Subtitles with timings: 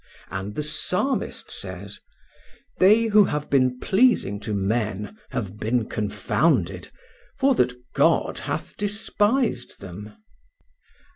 [0.31, 1.99] And the Psalmist says:
[2.79, 6.91] "They who have been pleasing to men have been confounded,
[7.37, 10.15] for that God hath despised them."